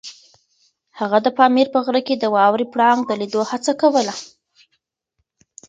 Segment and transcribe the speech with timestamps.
[0.99, 4.15] هغه د پامیر په غره کې د واورې پړانګ د لیدو هڅه کوله.